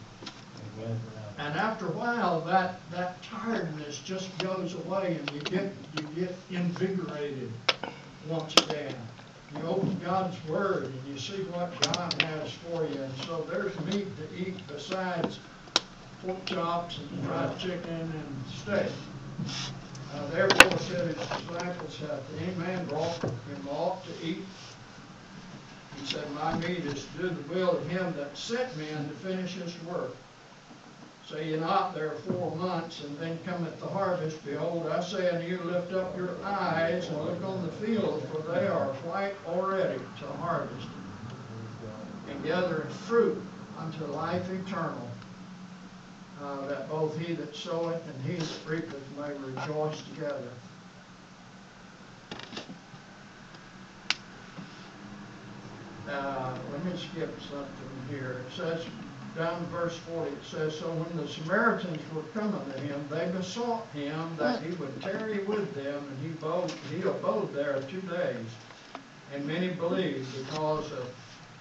[1.37, 6.35] And after a while, that, that tiredness just goes away and you get, you get
[6.49, 7.51] invigorated
[8.27, 8.95] once again.
[9.53, 13.01] You open God's Word and you see what God has for you.
[13.01, 15.39] And so there's meat to eat besides
[16.21, 18.91] pork chops and fried chicken and steak.
[20.11, 24.45] Uh, therefore said his disciples, hath any man brought him aught to eat?
[25.95, 29.09] He said, My meat is to do the will of him that sent me and
[29.09, 30.15] to finish his work.
[31.29, 34.45] Say ye not, there four months, and then cometh the harvest.
[34.45, 38.41] Behold, I say unto you, lift up your eyes and look on the fields, for
[38.53, 40.87] they are white already to harvest.
[42.29, 43.41] And gather fruit
[43.77, 45.09] unto life eternal,
[46.41, 50.49] uh, that both he that soweth and he that reapeth may rejoice together.
[56.09, 57.67] Uh, let me skip something
[58.09, 58.45] here.
[58.47, 58.85] It says,
[59.37, 63.29] down in verse forty, it says, So when the Samaritans were coming to him, they
[63.31, 68.01] besought him that he would tarry with them, and he abode, he abode there two
[68.01, 68.45] days.
[69.33, 71.13] And many believed because of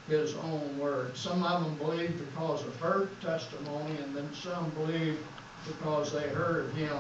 [0.09, 1.17] his own word.
[1.17, 5.19] Some of them believed because of her testimony, and then some believed
[5.67, 6.97] because they heard him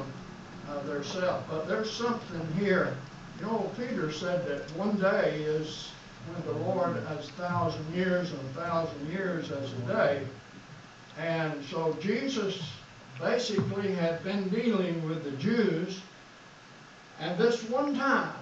[0.69, 1.45] uh, theirself.
[1.49, 2.97] But there's something here.
[3.39, 5.91] You know, Peter said that one day is
[6.35, 10.23] with the Lord as a thousand years, and a thousand years as a day.
[11.19, 12.63] And so Jesus
[13.21, 16.01] basically had been dealing with the Jews,
[17.21, 18.35] and this one time,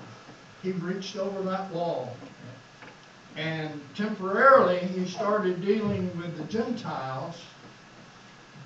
[0.62, 2.16] he reached over that wall.
[3.37, 7.41] And temporarily, he started dealing with the Gentiles,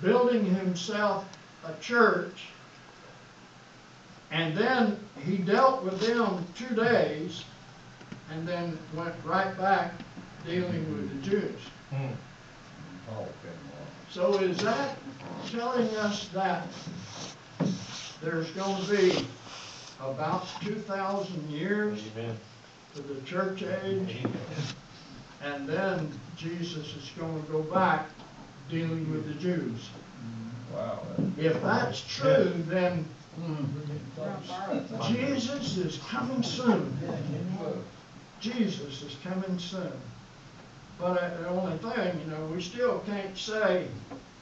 [0.01, 1.25] building himself
[1.65, 2.47] a church,
[4.31, 7.43] and then he dealt with them two days,
[8.31, 9.93] and then went right back
[10.45, 11.59] dealing with the Jews.
[13.07, 13.48] Paul came along.
[14.11, 14.97] So is that
[15.51, 16.67] telling us that
[18.21, 19.25] there's gonna be
[20.01, 22.37] about two thousand years Amen.
[22.95, 24.17] to the church age?
[24.23, 24.33] Amen.
[25.43, 28.07] And then Jesus is gonna go back
[28.69, 29.89] dealing with the Jews.
[30.73, 31.01] Wow.
[31.37, 33.05] If that's true, then
[33.37, 35.13] We're on borrowed time.
[35.13, 36.97] Jesus is coming soon.
[38.41, 39.91] Jesus is coming soon.
[40.99, 43.87] But uh, the only thing, you know, we still can't say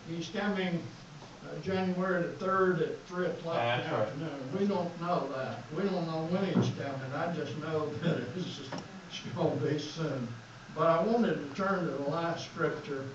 [0.09, 0.81] he's coming
[1.45, 4.07] uh, January the third at three o'clock in That's the right.
[4.07, 4.59] afternoon.
[4.59, 5.63] We don't know that.
[5.75, 7.13] We don't know when he's coming.
[7.15, 10.27] I just know that it's, it's gonna be soon.
[10.75, 13.05] But I wanted to turn to the last scripture.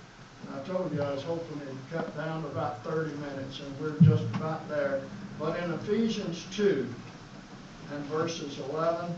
[0.47, 3.81] And I told you I was hoping to cut down to about thirty minutes, and
[3.81, 5.03] we're just about there.
[5.39, 6.93] But in Ephesians two,
[7.93, 9.15] and verses eleven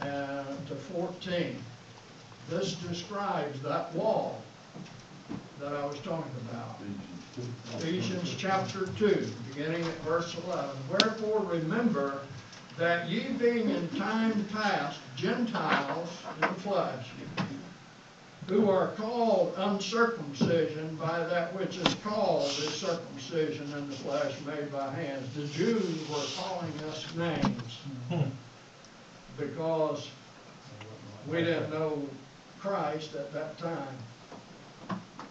[0.00, 1.56] uh, to fourteen,
[2.50, 4.42] this describes that wall
[5.60, 6.78] that I was talking about.
[7.78, 10.76] Ephesians chapter two, beginning at verse eleven.
[10.90, 12.22] Wherefore remember
[12.76, 17.06] that ye being in time past Gentiles in the flesh,
[18.48, 24.72] who are called uncircumcision by that which is called the circumcision in the flesh made
[24.72, 25.32] by hands.
[25.34, 27.78] The Jews were calling us names
[28.08, 28.28] hmm.
[29.38, 30.08] because
[31.28, 32.08] we didn't know
[32.60, 33.96] Christ at that time.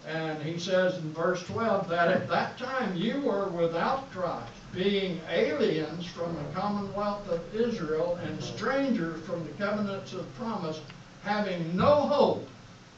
[0.08, 5.22] And he says in verse 12 that at that time you were without Christ, being
[5.30, 10.82] aliens from the commonwealth of Israel and strangers from the covenants of promise,
[11.24, 12.48] having no hope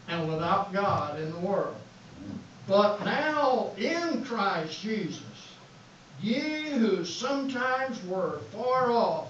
[0.07, 1.75] and without God in the world.
[2.67, 5.23] But now in Christ Jesus,
[6.21, 9.29] ye who sometimes were far off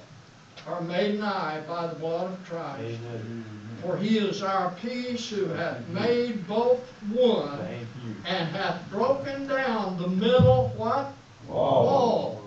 [0.67, 2.81] are made nigh by the blood of Christ.
[2.83, 3.50] Amen.
[3.81, 7.87] For he is our peace who hath made both one
[8.25, 11.13] and hath broken down the middle, what?
[11.47, 11.83] Wall.
[11.85, 12.41] Wall.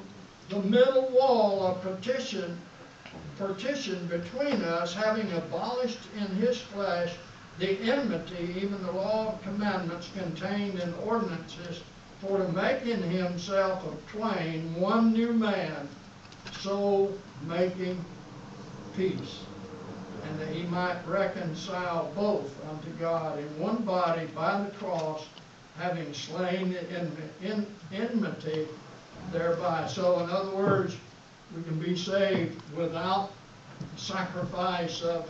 [0.49, 2.61] The middle wall of partition,
[3.37, 7.15] partition between us, having abolished in his flesh
[7.59, 11.81] the enmity, even the law of commandments contained in ordinances,
[12.21, 15.89] for to make in himself of twain one new man,
[16.61, 17.13] so
[17.45, 18.05] making
[18.97, 19.41] peace
[20.29, 25.27] and that he might reconcile both unto God in one body by the cross,
[25.79, 28.67] having slain the en- en- enmity
[29.33, 29.87] thereby.
[29.87, 30.97] So in other words,
[31.57, 33.31] we can be saved without
[33.97, 35.29] sacrifice of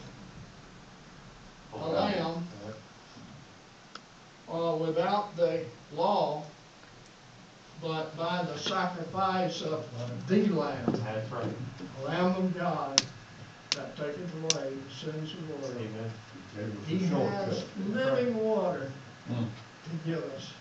[1.74, 2.46] oh, a lamb,
[4.46, 5.64] or without the
[5.94, 6.44] law,
[7.82, 9.84] but by the sacrifice of
[10.28, 11.44] the Lamb, That's right.
[12.00, 13.02] the Lamb of God,
[13.76, 15.76] that taketh away the sins of the world.
[15.76, 16.10] Amen.
[16.56, 18.90] Gave He has living water
[19.28, 19.44] Hmm.
[19.84, 20.52] to give us,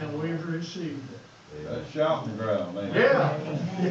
[0.00, 1.20] and we've received it.
[1.64, 3.00] That's shouting ground, ain't it?
[3.00, 3.38] Yeah,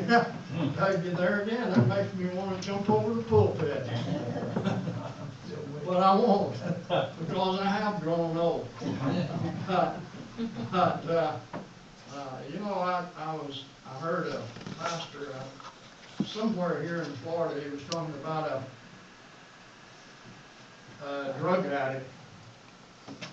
[0.08, 0.26] yeah.
[0.80, 3.88] Hey, you there again, that makes me wanna jump over the pulpit.
[5.86, 6.54] But I won't,
[7.20, 8.68] because I have grown old.
[9.68, 9.98] But,
[10.72, 11.38] but, uh,
[12.16, 14.42] uh, you know, I, I was, I heard a
[14.80, 15.44] pastor, uh,
[16.26, 18.64] somewhere here in Florida, he was talking about
[21.02, 22.06] a, a drug addict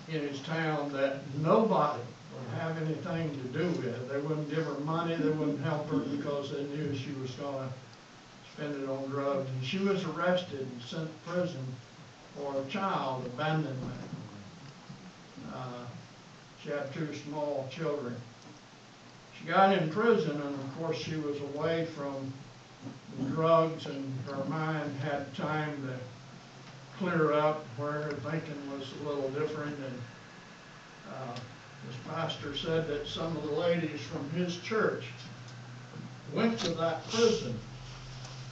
[0.07, 2.01] in his town that nobody
[2.33, 4.09] would have anything to do with.
[4.09, 7.69] They wouldn't give her money, they wouldn't help her because they knew she was gonna
[8.53, 9.49] spend it on drugs.
[9.49, 11.65] And she was arrested and sent to prison
[12.35, 14.01] for child abandonment.
[15.53, 15.85] Uh,
[16.63, 18.15] She had two small children.
[19.39, 22.33] She got in prison and of course she was away from
[23.31, 25.97] drugs and her mind had time to
[26.97, 30.01] clear up where her thinking was a little different and
[31.11, 31.35] uh,
[31.87, 35.05] this pastor said that some of the ladies from his church
[36.33, 37.57] went to that prison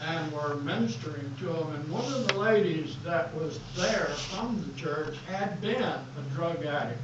[0.01, 1.73] and were ministering to him.
[1.73, 6.63] And one of the ladies that was there from the church had been a drug
[6.65, 6.99] addict.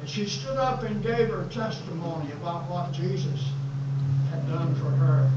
[0.00, 3.50] And she stood up and gave her testimony about what Jesus
[4.30, 5.30] had done for her.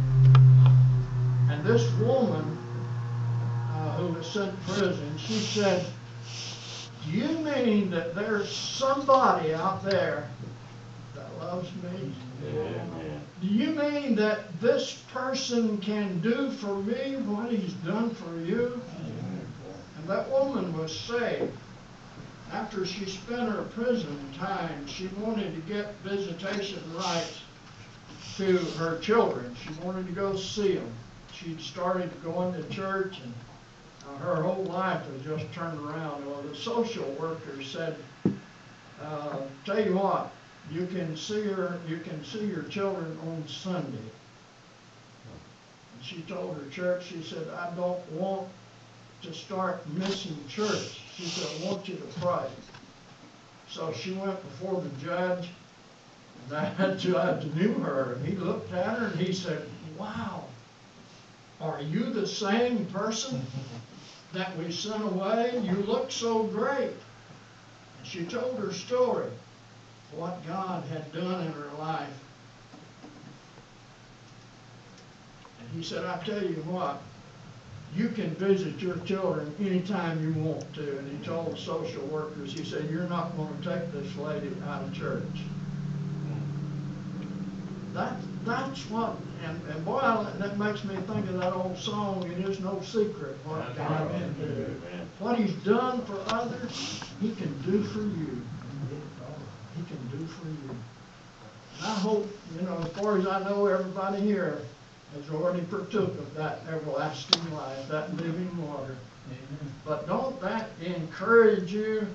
[1.52, 2.58] And this woman,
[3.74, 5.86] uh, who was sent to prison, she said,
[7.06, 10.30] do you mean that there's somebody out there
[11.14, 12.14] that loves me?
[12.47, 13.22] Amen.
[13.41, 18.82] Do you mean that this person can do for me what he's done for you?
[19.97, 21.52] And that woman was saved.
[22.54, 27.41] After she spent her prison time, she wanted to get visitation rights
[28.38, 29.54] to her children.
[29.66, 30.93] She wanted to go see them.
[31.42, 33.34] She'd started going to church and
[34.08, 36.26] uh, her whole life was just turned around.
[36.26, 37.96] Well, the social worker said,
[39.02, 40.32] uh, tell you what,
[40.72, 43.98] you can see her, you can see your children on Sunday.
[45.94, 48.48] And she told her church, she said, I don't want
[49.24, 51.02] to start missing church.
[51.16, 52.48] She said, I want you to pray.
[53.68, 55.50] So she went before the judge,
[56.44, 59.68] and that judge knew her, and he looked at her and he said,
[59.98, 60.41] wow,
[61.62, 63.41] are you the same person
[64.34, 65.62] that we sent away?
[65.64, 66.91] You look so great.
[67.97, 69.30] And she told her story,
[70.16, 72.09] what God had done in her life.
[75.59, 77.01] And he said, I tell you what,
[77.95, 80.97] you can visit your children anytime you want to.
[80.97, 84.84] And he told the social workers, he said, you're not gonna take this lady out
[84.84, 85.43] of church.
[87.94, 88.14] That,
[88.46, 89.16] that's what,
[89.46, 92.82] and, and boy, I- that makes me think of that old song, it is no
[92.82, 94.82] secret what God can do.
[95.20, 98.42] What he's done for others, he can do for you.
[99.76, 100.70] He can do for you.
[101.78, 104.62] And I hope, you know, as far as I know, everybody here
[105.16, 108.96] has already partook of that everlasting life, that living water.
[109.86, 112.08] But don't that encourage you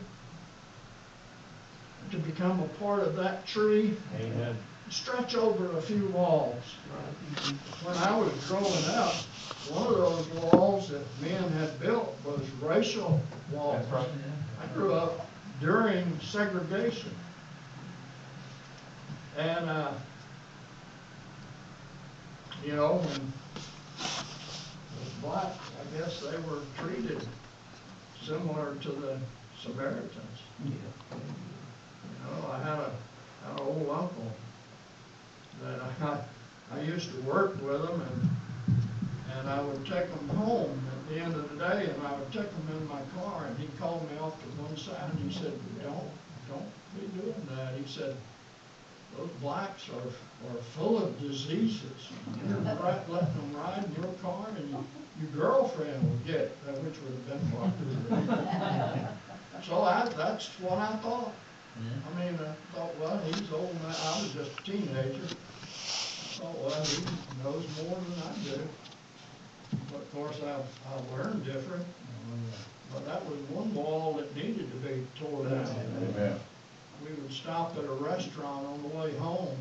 [2.10, 3.96] to become a part of that tree?
[4.20, 4.56] Amen.
[4.90, 6.62] Stretch over a few walls.
[7.84, 9.14] When I was growing up,
[9.68, 13.20] one of those walls that men had built was racial
[13.50, 13.84] walls.
[13.90, 14.06] Right.
[14.62, 15.28] I grew up
[15.60, 17.10] during segregation.
[19.36, 19.92] And, uh,
[22.64, 23.32] you know, when
[23.98, 27.26] the blacks, I guess they were treated
[28.24, 29.18] similar to the
[29.60, 30.40] Samaritans.
[30.64, 32.90] You know, I had a,
[33.44, 34.32] had an old uncle
[35.62, 36.18] that I,
[36.76, 38.30] I used to work with him and,
[39.38, 42.32] and I would take him home at the end of the day and I would
[42.32, 45.36] take him in my car and he'd call me off to one side and he
[45.38, 45.52] said,
[45.82, 46.10] don't,
[46.48, 47.74] don't be doing that.
[47.74, 48.16] He said,
[49.16, 52.10] those blacks are, are full of diseases.
[52.48, 54.86] You're right, letting them ride in your car and you-
[55.18, 59.08] your girlfriend will get, uh, which would have been popular.
[59.66, 61.32] So I, that's what I thought.
[61.80, 65.34] I mean, I thought, well, he's old now, I was just a teenager.
[66.36, 67.02] I thought, well, he
[67.42, 68.60] knows more than I do.
[69.90, 71.86] But of course, I've, I've learned different.
[72.92, 75.74] But that was one wall that needed to be torn down.
[76.02, 76.38] Amen.
[77.02, 79.56] We would stop at a restaurant on the way home,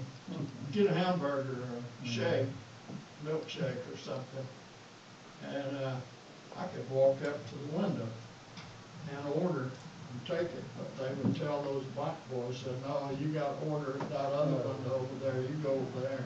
[0.74, 2.48] get a hamburger or a shake,
[3.26, 4.48] milkshake or something.
[5.48, 5.96] And, uh,
[6.58, 8.08] I could walk up to the window
[9.12, 13.56] and order and take it, but they would tell those black boys, no, you gotta
[13.70, 16.24] order at that other window over there, you go over there.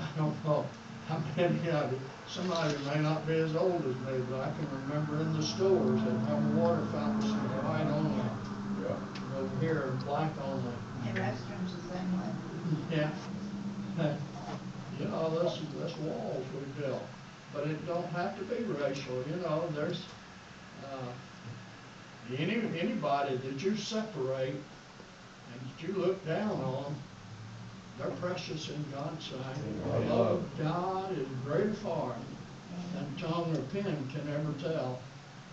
[0.00, 0.66] I don't know,
[1.08, 4.68] how many of you, somebody may not be as old as me, but I can
[4.88, 8.24] remember in the stores, they'd have a water fountain, say white only,
[8.82, 8.96] Yeah.
[9.22, 10.72] and over here, black only.
[11.04, 12.96] The restrooms the same way.
[12.96, 14.16] Yeah.
[15.00, 17.02] You know, this, this walls we built,
[17.52, 20.00] but it don't have to be racial, you know, there's,
[20.84, 21.12] uh,
[22.38, 26.94] any, anybody that you separate and that you look down on,
[27.98, 29.56] they're precious in God's sight.
[29.84, 32.14] The love of God is greater far
[32.94, 34.98] than tongue or pen can ever tell.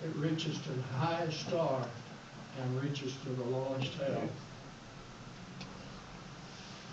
[0.03, 1.85] It reaches to the highest star
[2.61, 4.23] and reaches to the lowest hell.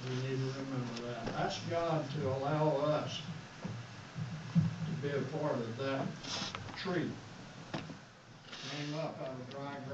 [0.09, 1.41] We need to remember that.
[1.41, 3.21] Ask God to allow us
[4.55, 6.07] to be a part of that
[6.77, 7.11] tree.
[7.73, 9.93] Came up out of dry ground.